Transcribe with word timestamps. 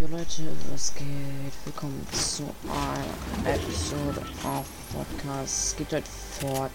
Jo 0.00 0.06
Leute, 0.06 0.44
was 0.72 0.94
geht? 0.94 1.06
Willkommen 1.66 2.06
zu 2.10 2.44
einer 2.70 3.54
Episode 3.54 4.22
auf 4.44 4.64
Podcast. 4.94 5.66
Es 5.66 5.76
geht 5.76 5.92
heute 5.92 6.08
Fortnite. 6.40 6.70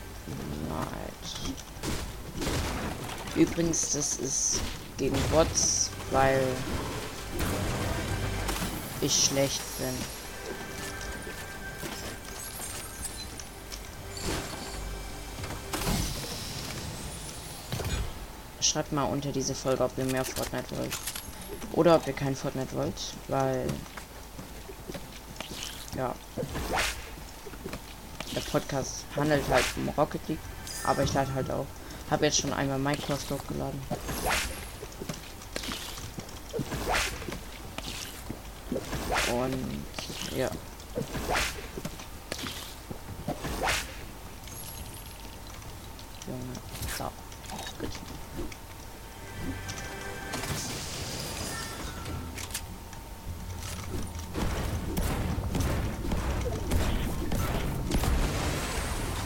Übrigens, 3.36 3.94
das 3.94 4.18
ist 4.18 4.62
gegen 4.98 5.16
Bots, 5.32 5.90
weil 6.12 6.40
ich 9.02 9.26
schlecht 9.26 9.62
bin. 9.80 9.96
Schreibt 18.62 18.92
mal 18.92 19.06
unter 19.06 19.32
diese 19.32 19.56
Folge, 19.56 19.84
ob 19.84 19.98
ihr 19.98 20.06
mehr 20.06 20.26
Fortnite 20.26 20.78
wollt. 20.78 21.15
Oder 21.76 21.96
ob 21.96 22.08
ihr 22.08 22.14
kein 22.14 22.36
Fortnite 22.36 22.74
wollt, 22.76 23.14
weil 23.28 23.68
ja 25.98 26.16
der 28.34 28.42
Podcast 28.42 29.06
handelt 29.16 29.44
halt 29.50 29.66
um 29.76 29.90
Rocket 29.90 30.22
League, 30.28 30.40
aber 30.86 31.04
ich 31.04 31.14
lade 31.14 31.34
halt 31.34 31.52
auch. 31.52 31.66
Habe 32.10 32.26
jetzt 32.26 32.40
schon 32.40 32.54
einmal 32.54 32.80
Minecraft 32.80 33.18
hochgeladen. 33.32 33.82
Und 39.32 40.38
ja. 40.38 40.50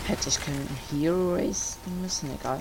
Hätte 0.10 0.30
ich 0.30 0.40
keinen 0.42 0.68
Hero 0.90 1.36
Race 1.36 1.78
müssen, 2.02 2.32
egal. 2.34 2.60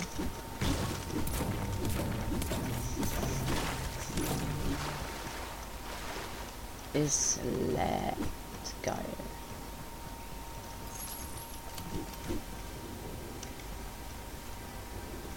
Ist 6.92 7.40
lädt 7.74 8.82
geil. 8.82 8.96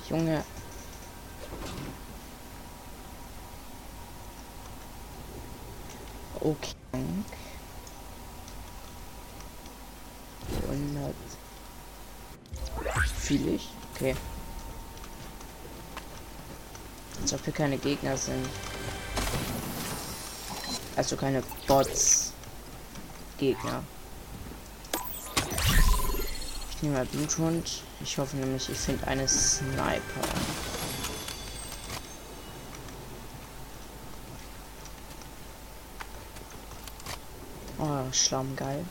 Junge. 0.09 0.43
Okay. 6.41 6.75
100 10.67 11.15
viel 13.21 13.55
ich. 13.55 13.69
Okay. 13.95 14.15
Als 17.21 17.33
ob 17.33 17.43
hier 17.43 17.53
keine 17.53 17.77
Gegner 17.77 18.17
sind. 18.17 18.47
Also 20.95 21.15
keine 21.15 21.43
Bots. 21.67 22.33
Gegner. 23.37 23.83
Ich 26.71 26.81
nehme 26.81 26.95
mal 26.95 27.05
Bluthund. 27.05 27.83
Ich 28.03 28.17
hoffe 28.17 28.37
nämlich, 28.37 28.69
ich 28.69 28.77
finde 28.77 29.07
eine 29.07 29.27
Sniper. 29.27 30.01
Oh, 37.77 38.11
Schlamm 38.11 38.55
geil. 38.55 38.85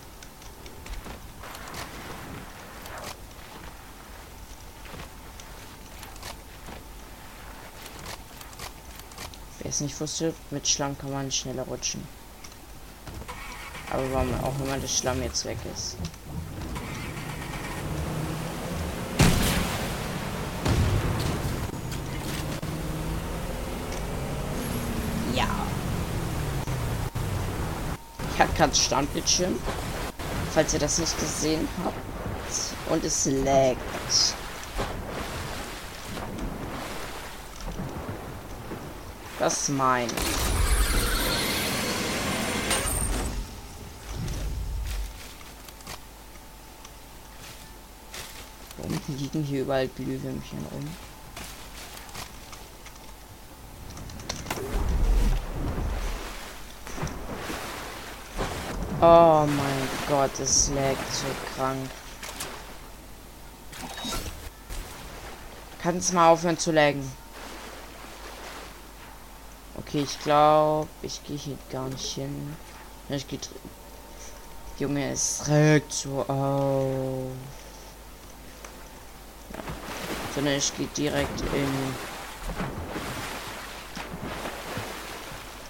Wer 9.62 9.68
es 9.70 9.80
nicht 9.82 10.00
wusste, 10.00 10.32
mit 10.50 10.66
Schlamm 10.66 10.96
kann 10.96 11.12
man 11.12 11.30
schneller 11.30 11.64
rutschen. 11.64 12.02
Aber 13.90 14.10
warum 14.10 14.32
auch 14.42 14.58
immer 14.64 14.78
das 14.78 14.96
Schlamm 14.96 15.22
jetzt 15.22 15.44
weg 15.44 15.58
ist. 15.74 15.96
Ja. 25.34 25.46
Ich 28.32 28.40
habe 28.40 28.52
gerade 28.54 28.74
Standbildschirm. 28.74 29.58
Falls 30.54 30.72
ihr 30.72 30.80
das 30.80 30.98
nicht 30.98 31.18
gesehen 31.20 31.68
habt. 31.84 31.96
Und 32.88 33.04
es 33.04 33.26
laggt. 33.26 34.39
Das 39.40 39.70
mein. 39.70 40.06
Unten 48.76 49.16
liegen 49.16 49.42
hier 49.42 49.62
überall 49.62 49.88
Glühwürmchen 49.88 50.58
rum. 50.70 50.86
Oh 59.00 59.46
mein 59.46 59.88
Gott, 60.06 60.38
es 60.38 60.68
laggt 60.74 60.98
so 61.14 61.24
krank. 61.56 61.88
Kannst 65.82 66.12
mal 66.12 66.28
aufhören 66.28 66.58
zu 66.58 66.72
laggen. 66.72 67.19
Okay, 69.80 70.02
ich 70.02 70.18
glaube, 70.20 70.88
ich 71.02 71.24
gehe 71.24 71.36
hier 71.36 71.56
gar 71.70 71.88
nicht 71.88 72.14
hin. 72.14 72.54
Ich 73.08 73.26
gehe. 73.26 73.38
Junge, 74.78 75.10
es 75.10 75.42
regt 75.48 75.92
so 75.92 76.20
auf. 76.20 77.30
Ja. 79.52 79.62
Sondern 80.34 80.54
ich 80.54 80.76
gehe 80.76 80.86
direkt 80.88 81.40
in. 81.40 81.94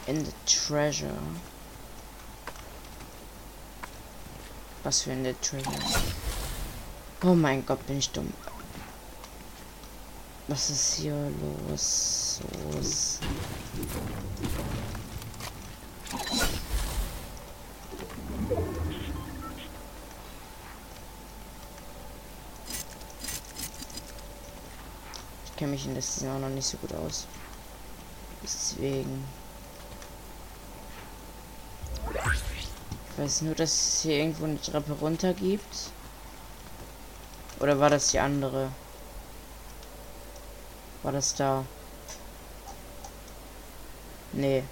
In 0.07 0.25
the 0.25 0.33
treasure. 0.45 1.11
Was 4.83 5.03
für 5.03 5.13
eine 5.13 5.39
Treasure. 5.41 5.77
Oh 7.23 7.35
mein 7.35 7.65
Gott, 7.65 7.87
bin 7.87 7.99
ich 7.99 8.11
dumm. 8.11 8.33
Was 10.49 10.69
ist 10.69 10.95
hier 10.95 11.31
los? 11.69 12.41
los? 12.73 13.21
Ich 25.45 25.50
kenne 25.61 25.73
mich 25.73 25.85
in 25.85 25.93
der 25.93 26.03
Saison 26.03 26.41
noch 26.41 26.49
nicht 26.49 26.67
so 26.67 26.79
gut 26.79 26.95
aus. 26.95 27.27
Deswegen. 28.43 29.27
Ich 33.13 33.19
weiß 33.19 33.43
nur, 33.43 33.55
dass 33.55 33.71
es 33.71 34.01
hier 34.01 34.17
irgendwo 34.17 34.47
eine 34.47 34.59
Treppe 34.59 34.95
runter 34.95 35.35
gibt. 35.35 35.91
Oder 37.61 37.79
war 37.79 37.91
das 37.91 38.11
die 38.11 38.19
andere? 38.19 38.71
War 41.03 41.13
das 41.13 41.35
da? 41.35 41.67
Nee. 44.33 44.65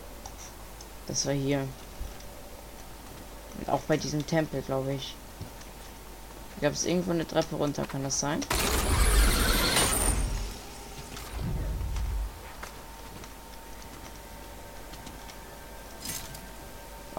Das 1.07 1.27
war 1.27 1.35
hier. 1.35 1.69
Und 3.59 3.69
auch 3.69 3.81
bei 3.81 3.99
diesem 3.99 4.27
Tempel, 4.27 4.63
glaube 4.63 4.95
ich. 4.95 5.15
Gab 6.63 6.73
es 6.73 6.87
irgendwo 6.87 7.11
eine 7.11 7.27
Treppe 7.27 7.57
runter, 7.57 7.85
kann 7.85 8.05
das 8.05 8.21
sein? 8.21 8.41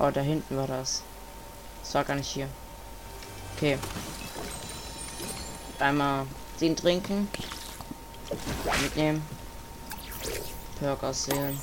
Oh, 0.01 0.11
da 0.11 0.21
hinten 0.21 0.55
war 0.55 0.65
das. 0.65 1.03
Das 1.83 1.93
war 1.93 2.05
gar 2.05 2.15
nicht 2.15 2.29
hier. 2.29 2.47
Okay. 3.57 3.77
Einmal 5.77 6.25
den 6.61 6.73
trinken. 6.73 7.27
Mitnehmen. 8.81 9.21
Perk 10.79 11.03
aussehen. 11.03 11.59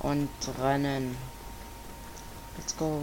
Und 0.00 0.28
rennen. 0.60 1.16
Let's 2.58 2.76
go. 2.76 3.00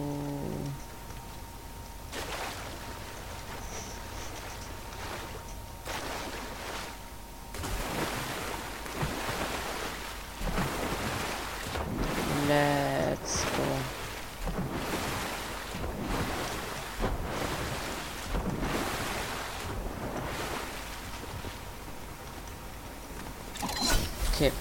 Okay. 24.41 24.51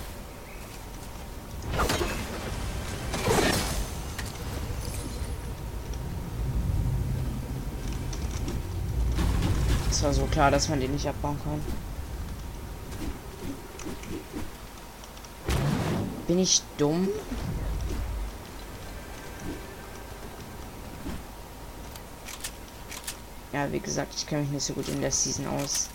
Es 10.00 10.04
war 10.04 10.14
so 10.14 10.24
klar, 10.24 10.50
dass 10.50 10.70
man 10.70 10.80
den 10.80 10.92
nicht 10.92 11.06
abbauen 11.06 11.38
kann. 11.44 11.60
Bin 16.26 16.38
ich 16.38 16.62
dumm? 16.78 17.06
Ja, 23.52 23.70
wie 23.70 23.78
gesagt, 23.78 24.14
ich 24.16 24.26
kenne 24.26 24.40
mich 24.40 24.52
nicht 24.52 24.64
so 24.64 24.72
gut 24.72 24.88
in 24.88 25.02
der 25.02 25.12
Season 25.12 25.46
aus. 25.46 25.90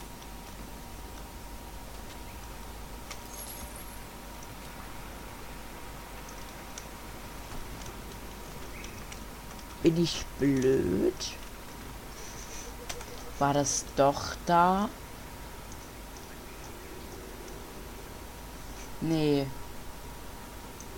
Bin 9.81 9.97
ich 9.97 10.23
blöd? 10.37 11.35
War 13.39 13.53
das 13.53 13.85
doch 13.95 14.35
da? 14.45 14.89
Nee. 19.01 19.45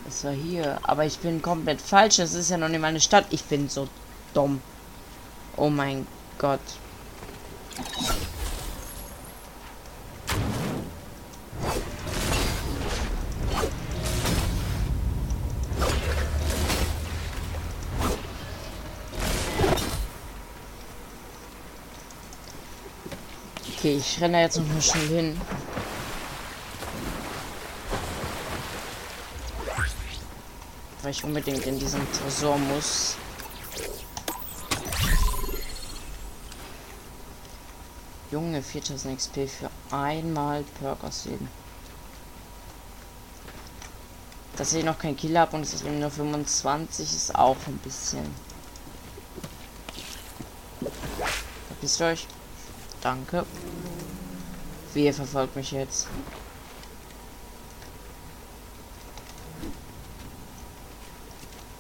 Das 0.06 0.24
war 0.24 0.32
hier. 0.32 0.80
Aber 0.84 1.06
ich 1.06 1.20
bin 1.20 1.42
komplett 1.42 1.82
falsch. 1.82 2.18
Das 2.18 2.34
ist 2.34 2.50
ja 2.50 2.58
noch 2.58 2.70
nicht 2.70 2.82
meine 2.82 3.02
Stadt. 3.02 3.26
Ich 3.32 3.44
bin 3.44 3.70
so 3.70 3.88
dumm. 4.34 4.62
Oh 5.56 5.70
mein 5.70 6.08
Gott. 6.38 6.62
Okay, 23.88 23.96
ich 23.96 24.20
renne 24.20 24.42
jetzt 24.42 24.58
noch 24.58 24.68
mal 24.68 24.82
schnell 24.82 25.08
hin. 25.08 25.42
Weil 31.02 31.12
ich 31.12 31.24
unbedingt 31.24 31.66
in 31.66 31.80
diesen 31.80 32.02
Tresor 32.12 32.58
muss. 32.58 33.16
Junge, 38.30 38.62
4000 38.62 39.18
XP 39.18 39.48
für 39.48 39.70
einmal 39.96 40.66
Perk 40.82 41.02
ausleben. 41.06 41.48
Dass 44.58 44.74
ich 44.74 44.84
noch 44.84 45.00
kein 45.00 45.16
Kill 45.16 45.40
habe 45.40 45.56
und 45.56 45.62
es 45.62 45.76
ist 45.76 45.86
nur 45.86 46.12
25 46.12 47.06
ist 47.06 47.36
auch 47.36 47.56
ein 47.68 47.78
bisschen. 47.78 48.26
Verpisst 51.70 52.02
euch. 52.02 52.28
Danke. 53.02 53.46
Wie 54.94 55.12
verfolgt 55.14 55.56
mich 55.56 55.72
jetzt. 55.72 56.08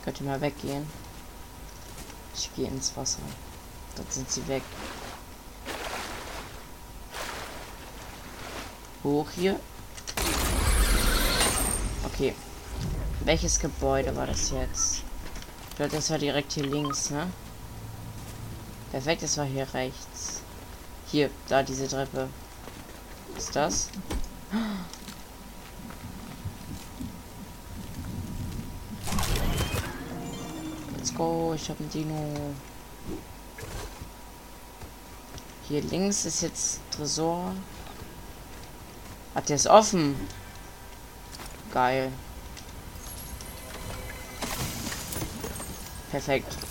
Könnt 0.03 0.21
ihr 0.21 0.27
mal 0.27 0.39
weggehen? 0.39 0.87
Ich 2.33 2.53
gehe 2.55 2.67
ins 2.67 2.95
Wasser. 2.95 3.19
Dort 3.95 4.13
sind 4.13 4.31
sie 4.31 4.47
weg. 4.47 4.63
Hoch 9.03 9.27
hier. 9.35 9.59
Okay. 12.05 12.35
Welches 13.21 13.59
Gebäude 13.59 14.15
war 14.15 14.27
das 14.27 14.51
jetzt? 14.51 15.03
Ich 15.69 15.75
glaube, 15.75 15.95
das 15.95 16.09
war 16.09 16.17
direkt 16.17 16.53
hier 16.53 16.65
links, 16.65 17.09
ne? 17.09 17.27
Perfekt, 18.91 19.23
das 19.23 19.37
war 19.37 19.45
hier 19.45 19.67
rechts. 19.73 20.36
Hier, 21.09 21.29
da 21.47 21.63
diese 21.63 21.87
Treppe. 21.87 22.27
Ist 23.37 23.55
das? 23.55 23.89
Let's 30.97 31.13
go, 31.13 31.53
ich 31.55 31.69
habe 31.69 31.81
ein 31.81 31.89
Dino. 31.89 32.53
Hier 35.69 35.81
links 35.81 36.25
ist 36.25 36.41
jetzt 36.41 36.81
Tresor. 36.91 37.53
Hat 39.33 39.47
der 39.47 39.55
es 39.55 39.67
offen? 39.67 40.15
Geil. 41.71 42.11
Perfekt. 46.11 46.66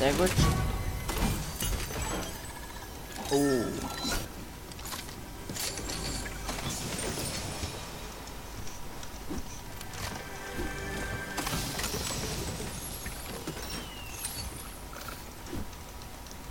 Sehr 0.00 0.14
gut. 0.14 0.30
Oh. 3.30 3.64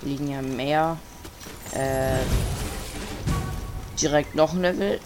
Liegen 0.04 0.28
ja 0.28 0.44
mehr. 0.44 0.98
Äh, 1.72 2.20
direkt 4.00 4.36
noch 4.36 4.54
ein 4.54 4.62
Level. 4.62 5.00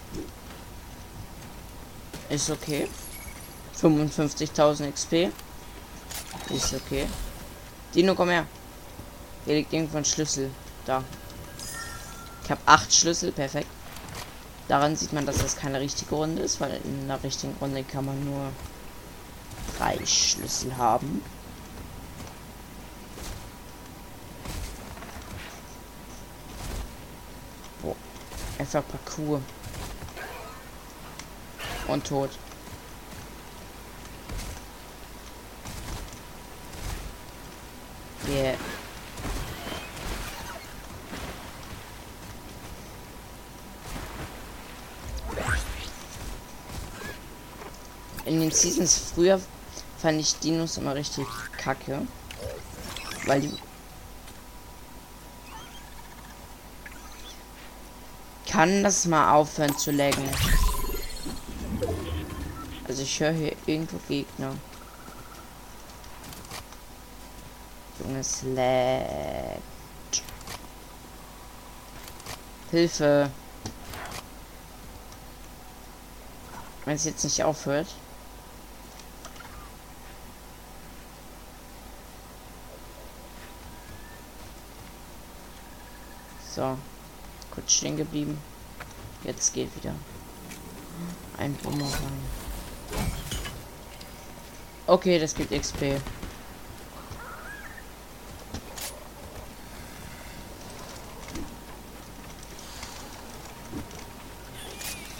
Ist 2.28 2.50
okay. 2.50 2.90
55.000 3.82 4.92
XP. 4.92 5.32
Ist 6.50 6.74
okay. 6.74 7.08
Dino, 7.94 8.16
komm 8.16 8.30
her. 8.30 8.48
Hier 9.46 9.56
liegt 9.56 9.72
irgendwo 9.72 9.98
ein 9.98 10.06
Schlüssel. 10.06 10.50
Da. 10.86 11.04
Ich 12.44 12.50
habe 12.50 12.62
acht 12.66 12.94
Schlüssel. 12.94 13.32
Perfekt. 13.32 13.68
Daran 14.68 14.96
sieht 14.96 15.14
man, 15.14 15.26
dass 15.26 15.38
das 15.38 15.56
keine 15.56 15.80
richtige 15.80 16.16
Runde 16.16 16.42
ist, 16.42 16.60
weil 16.60 16.80
in 16.84 17.04
einer 17.04 17.22
richtigen 17.22 17.56
Runde 17.62 17.84
kann 17.84 18.06
man 18.06 18.24
nur 18.24 18.50
drei 19.78 20.04
Schlüssel 20.06 20.76
haben. 20.78 21.24
Boah. 27.82 27.96
Einfach 28.58 28.84
Parcours. 28.88 29.42
Und 31.88 32.08
tot. 32.08 32.32
In 48.26 48.40
den 48.40 48.52
Seasons 48.52 49.12
früher 49.14 49.42
fand 49.98 50.20
ich 50.20 50.40
Dinos 50.40 50.78
immer 50.78 50.96
richtig 50.96 51.28
kacke. 51.58 52.08
Weil 53.26 53.42
die. 53.42 53.58
Kann 58.50 58.84
das 58.84 59.06
mal 59.06 59.34
aufhören 59.34 59.78
zu 59.78 59.92
laggen? 59.92 60.30
Also 62.88 63.02
ich 63.02 63.20
höre 63.20 63.32
hier 63.32 63.56
irgendwo 63.66 63.98
Gegner. 64.08 64.56
Junges 68.00 68.44
laggt. 68.44 70.24
Hilfe. 72.72 73.32
Wenn 76.86 76.96
es 76.96 77.06
jetzt 77.06 77.24
nicht 77.24 77.44
aufhört. 77.44 77.88
So. 86.56 86.78
Kurz 87.50 87.72
stehen 87.72 87.98
geblieben. 87.98 88.38
Jetzt 89.24 89.54
geht 89.54 89.76
wieder. 89.76 89.96
Ein 91.38 91.56
Bumerang. 91.56 91.90
Okay, 94.86 95.18
das 95.18 95.34
gibt 95.34 95.52
XP. 95.52 96.00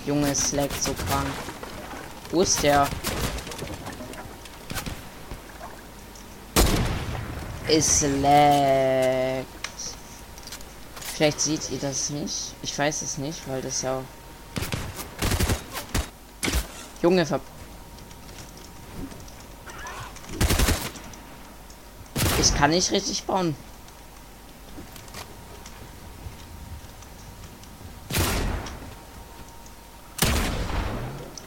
Junge, 0.06 0.30
es 0.30 0.52
leckt 0.52 0.84
so 0.84 0.94
krank. 0.94 1.28
Wo 2.30 2.42
ist 2.42 2.62
der? 2.62 2.88
Es 7.68 8.02
leckt. 8.02 9.23
Vielleicht 11.16 11.42
seht 11.42 11.70
ihr 11.70 11.78
das 11.78 12.10
nicht. 12.10 12.56
Ich 12.64 12.76
weiß 12.78 13.04
es 13.04 13.20
nicht, 13.20 13.48
weil 13.48 13.62
das 13.62 13.84
ja... 13.84 14.02
Junge, 17.04 17.24
ver... 17.24 17.40
Ich 22.40 22.56
kann 22.56 22.72
nicht 22.72 22.92
richtig 22.92 23.24
bauen. 23.26 23.56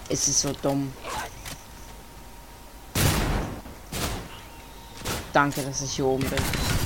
Es 0.09 0.29
ist 0.29 0.43
so 0.43 0.53
dumm. 0.63 0.93
Danke, 5.33 5.63
dass 5.63 5.83
ich 5.83 5.95
hier 5.95 6.07
oben 6.07 6.31
bin. 6.31 6.86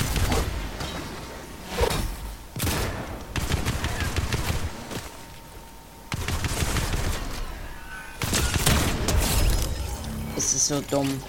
So 10.71 10.81
dumm. 10.83 11.21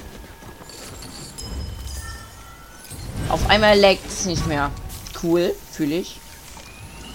Auf 3.27 3.49
einmal 3.49 3.75
leckt 3.75 4.07
es 4.07 4.25
nicht 4.25 4.45
mehr. 4.45 4.69
Cool, 5.23 5.55
fühle 5.71 5.95
ich. 5.95 6.19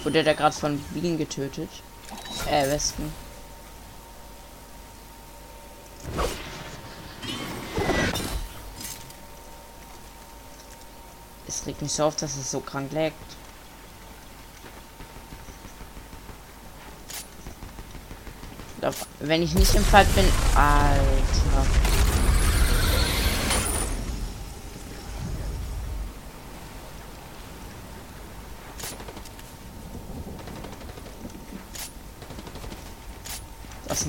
Wurde 0.02 0.24
der 0.24 0.34
gerade 0.34 0.54
von 0.54 0.80
Bienen 0.90 1.18
getötet? 1.18 1.68
Äh, 2.50 2.68
Wespen. 2.68 3.12
Es 11.46 11.64
regt 11.64 11.80
mich 11.80 11.92
so 11.92 12.04
auf, 12.04 12.16
dass 12.16 12.36
es 12.36 12.50
so 12.50 12.58
krank 12.58 12.90
leckt. 12.90 13.14
Wenn 19.20 19.42
ich 19.42 19.54
nicht 19.54 19.74
im 19.76 19.84
Fall 19.84 20.04
bin... 20.16 20.24
Alter. 20.54 21.66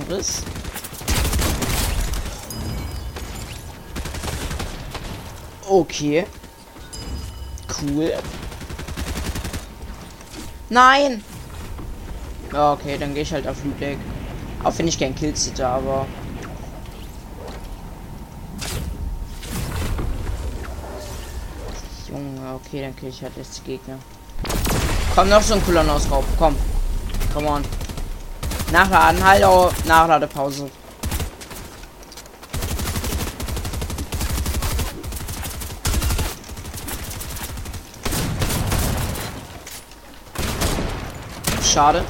Riss. 0.04 0.44
Okay. 5.68 6.26
Cool. 7.82 8.14
Nein! 10.70 11.24
Ja, 12.54 12.74
okay, 12.74 12.98
dann 12.98 13.14
gehe 13.14 13.24
ich 13.24 13.34
halt 13.34 13.48
auf 13.48 13.58
Lake. 13.80 14.00
Auch 14.64 14.78
wenn 14.78 14.88
ich 14.88 15.00
kein 15.00 15.16
Kills 15.16 15.48
hätte, 15.48 15.68
aber... 15.68 16.06
Junge, 22.10 22.56
okay, 22.56 22.82
dann 22.82 22.96
kill 22.96 23.10
ich 23.10 23.22
halt 23.22 23.34
jetzt 23.38 23.60
die 23.60 23.72
Gegner. 23.72 24.00
Komm, 25.14 25.30
noch 25.30 25.42
so 25.42 25.56
ein 25.56 25.66
cooler 25.66 25.90
Ausraub. 25.92 26.24
Komm. 26.38 26.56
Come 27.34 27.48
on. 27.48 27.64
Nachladen, 28.72 29.24
hallo. 29.24 29.72
Nachladepause. 29.86 30.70
Schade. 41.64 42.04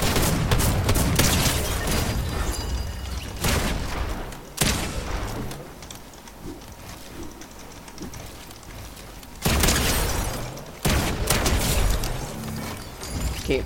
Okay. 13.44 13.64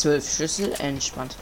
Zwölf 0.00 0.34
Schlüssel, 0.34 0.72
entspannt. 0.78 1.36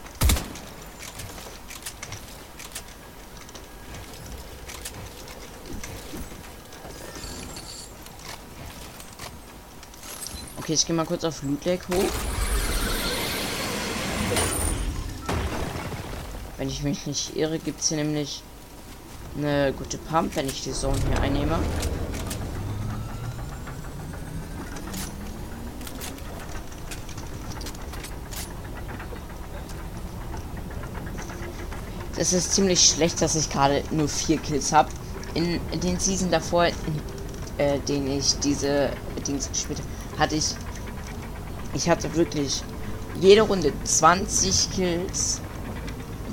Okay, 10.57 10.73
ich 10.73 10.85
gehe 10.85 10.97
mal 10.97 11.07
kurz 11.07 11.23
auf 11.23 11.45
Loot 11.45 11.65
Lake 11.67 11.87
hoch. 11.87 12.03
Wenn 16.57 16.69
ich 16.69 16.83
mich 16.83 17.07
nicht 17.07 17.37
irre, 17.37 17.61
gibt 17.61 17.81
es 17.81 17.91
hier 17.91 17.99
nämlich 17.99 18.43
eine 19.37 19.73
gute 19.73 19.99
Pump, 19.99 20.35
wenn 20.35 20.49
ich 20.49 20.65
die 20.65 20.73
Zone 20.73 20.99
hier 21.09 21.23
einnehme. 21.23 21.61
Es 32.21 32.33
ist 32.33 32.53
ziemlich 32.53 32.81
schlecht, 32.81 33.23
dass 33.23 33.37
ich 33.37 33.49
gerade 33.49 33.85
nur 33.93 34.09
vier 34.09 34.39
Kills 34.39 34.73
habe. 34.73 34.89
In, 35.35 35.61
in, 35.71 35.81
den 35.81 36.01
Season 36.01 36.33
davor, 36.33 36.67
in, 36.67 36.75
äh, 37.59 37.79
den 37.79 38.11
ich 38.11 38.37
diese 38.41 38.91
Dings 39.25 39.49
gespielt 39.49 39.79
habe, 39.79 40.21
hatte 40.21 40.35
ich. 40.35 40.57
Ich 41.75 41.89
hatte 41.89 42.13
wirklich 42.17 42.65
jede 43.21 43.43
Runde 43.43 43.73
20 43.85 44.71
Kills. 44.73 45.41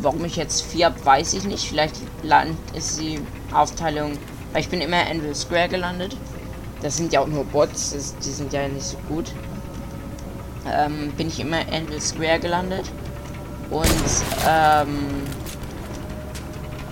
Warum 0.01 0.25
ich 0.25 0.37
jetzt 0.37 0.63
vier 0.63 0.87
habe, 0.87 1.05
weiß 1.05 1.33
ich 1.33 1.43
nicht. 1.43 1.69
Vielleicht 1.69 1.97
land 2.23 2.57
ist 2.73 2.99
die 2.99 3.19
Aufteilung. 3.53 4.17
Weil 4.53 4.61
ich 4.61 4.69
bin 4.69 4.81
immer 4.81 5.05
Anvil 5.05 5.35
Square 5.35 5.69
gelandet. 5.69 6.17
Das 6.81 6.97
sind 6.97 7.13
ja 7.13 7.19
auch 7.19 7.27
nur 7.27 7.45
Bots, 7.45 7.93
das, 7.93 8.17
die 8.17 8.31
sind 8.31 8.53
ja 8.53 8.67
nicht 8.67 8.85
so 8.85 8.97
gut. 9.07 9.31
Ähm, 10.67 11.11
bin 11.15 11.27
ich 11.27 11.39
immer 11.39 11.59
Anvil 11.71 12.01
Square 12.01 12.39
gelandet. 12.39 12.89
Und 13.69 13.85
ähm, 14.47 15.23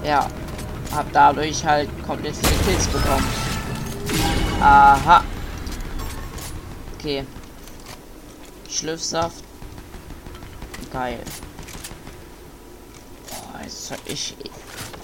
ja, 0.04 0.28
hab 0.92 1.12
dadurch 1.12 1.64
halt 1.66 1.90
komplett 2.06 2.36
viele 2.36 2.62
Kills 2.64 2.88
bekommen. 2.88 3.26
Aha. 4.62 5.24
Okay. 6.98 7.26
Schlürfsaft. 8.70 9.44
Geil. 10.92 11.20
Boah, 13.30 13.62
jetzt, 13.64 13.94
ich 14.06 14.36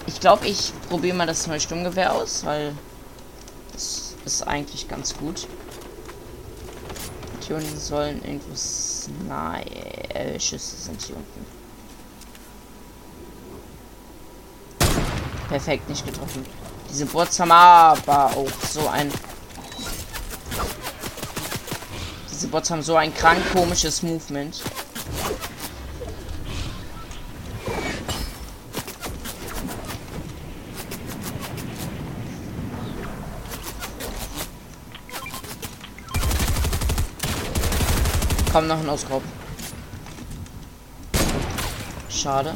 ich 0.06 0.20
glaube, 0.20 0.46
ich 0.48 0.72
probiere 0.88 1.16
mal 1.16 1.26
das 1.26 1.46
neue 1.46 1.60
Sturmgewehr 1.60 2.12
aus, 2.12 2.44
weil 2.44 2.74
das 3.72 4.14
ist 4.24 4.42
eigentlich 4.42 4.88
ganz 4.88 5.16
gut. 5.16 5.46
Hier 7.46 7.56
unten 7.56 7.78
sollen 7.78 8.22
irgendwo 8.24 8.52
äh, 10.14 10.38
Schüsse 10.40 10.76
sind 10.76 11.00
hier 11.02 11.16
unten. 11.16 11.59
Perfekt, 15.50 15.88
nicht 15.88 16.06
getroffen. 16.06 16.46
Diese 16.88 17.06
Bots 17.06 17.40
haben 17.40 17.50
aber 17.50 18.26
auch 18.36 18.48
so 18.70 18.86
ein 18.86 19.12
Diese 22.30 22.46
Bots 22.46 22.70
haben 22.70 22.82
so 22.82 22.94
ein 22.94 23.12
krank 23.12 23.40
komisches 23.52 24.00
Movement. 24.04 24.62
Komm 38.52 38.68
noch 38.68 38.78
ein 38.78 38.88
Ausgraub. 38.88 39.22
Schade. 42.08 42.54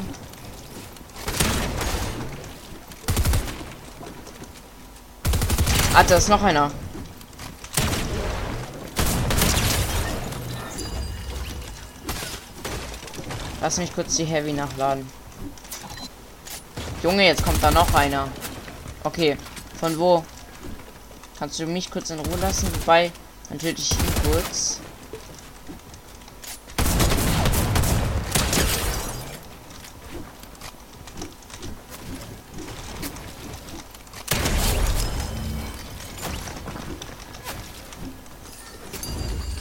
Ah, 5.97 6.03
da 6.03 6.17
ist 6.17 6.27
noch 6.27 6.43
einer. 6.43 6.69
Lass 13.61 13.77
mich 13.77 13.95
kurz 13.95 14.17
die 14.17 14.25
Heavy 14.25 14.51
nachladen. 14.51 15.09
Junge, 17.01 17.25
jetzt 17.25 17.45
kommt 17.45 17.63
da 17.63 17.71
noch 17.71 17.93
einer. 17.93 18.27
Okay, 19.05 19.37
von 19.79 19.97
wo? 19.97 20.25
Kannst 21.39 21.59
du 21.59 21.65
mich 21.65 21.89
kurz 21.89 22.09
in 22.09 22.19
Ruhe 22.19 22.39
lassen? 22.41 22.67
Wobei, 22.81 23.13
dann 23.47 23.57
töte 23.57 23.81
ich 23.81 23.91
ihn 23.91 24.31
kurz. 24.33 24.81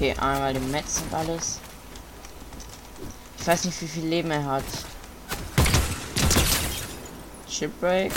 Okay, 0.05 0.21
einmal 0.21 0.53
den 0.53 0.71
Metz 0.71 1.01
und 1.01 1.15
alles. 1.15 1.61
Ich 3.39 3.47
weiß 3.47 3.65
nicht, 3.65 3.81
wie 3.81 3.89
viel 3.89 4.05
Leben 4.05 4.31
er 4.31 4.45
hat. 4.45 4.65
Shipbreak. 7.49 8.13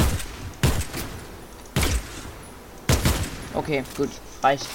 Okay, 3.54 3.86
gut. 3.96 4.10
Reicht. 4.44 4.68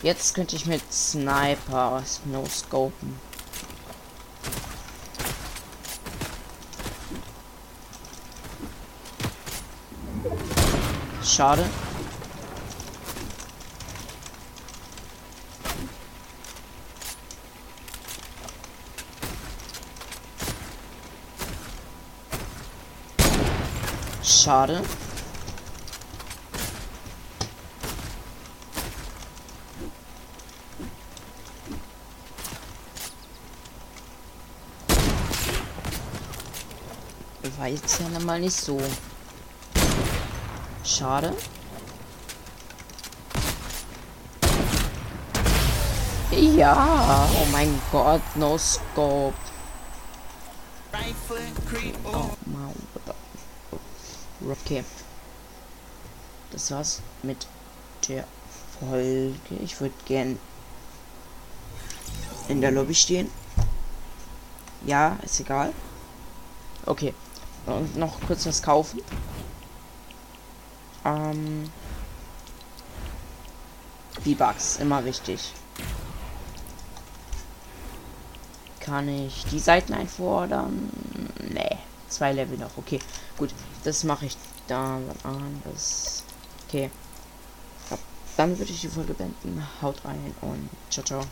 Jetzt 0.00 0.34
könnte 0.34 0.56
ich 0.56 0.64
mit 0.64 0.80
Sniper 0.90 2.02
no 2.24 2.46
scopen. 2.46 3.20
Schade. 11.22 11.66
Schade. 24.50 24.82
War 37.58 37.68
jetzt 37.68 38.00
ja 38.00 38.18
mal 38.18 38.40
nicht 38.40 38.56
so. 38.56 38.76
Schade. 40.82 41.32
Ja, 46.32 47.28
oh 47.40 47.46
mein 47.52 47.80
Gott, 47.92 48.22
no 48.34 48.58
scope. 48.58 49.32
Oh. 52.02 52.39
Okay. 54.50 54.84
Das 56.50 56.70
war's 56.72 57.02
mit 57.22 57.46
der 58.08 58.24
Folge. 58.80 59.34
Ich 59.62 59.80
würde 59.80 59.94
gern 60.06 60.38
in 62.48 62.60
der 62.60 62.72
Lobby 62.72 62.94
stehen. 62.94 63.30
Ja, 64.84 65.18
ist 65.22 65.38
egal. 65.38 65.72
Okay. 66.86 67.14
Und 67.66 67.96
noch 67.96 68.20
kurz 68.26 68.46
was 68.46 68.62
kaufen. 68.62 69.00
Ähm. 71.04 71.70
V-Bucks, 74.24 74.78
immer 74.78 75.04
wichtig. 75.04 75.52
Kann 78.80 79.08
ich 79.08 79.44
die 79.44 79.60
Seiten 79.60 79.94
einfordern? 79.94 80.90
Zwei 82.10 82.32
Level 82.32 82.58
noch. 82.58 82.76
Okay, 82.76 82.98
gut. 83.38 83.50
Das 83.84 84.04
mache 84.04 84.26
ich 84.26 84.36
dann 84.68 85.04
anders. 85.22 86.22
Okay. 86.68 86.90
Dann 88.36 88.58
würde 88.58 88.72
ich 88.72 88.80
die 88.80 88.88
Folge 88.88 89.14
beenden. 89.14 89.62
Haut 89.82 90.04
rein 90.04 90.34
und 90.40 90.68
ciao, 90.90 91.04
ciao. 91.04 91.24